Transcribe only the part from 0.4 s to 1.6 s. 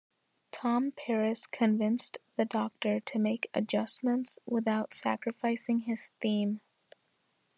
Tom Paris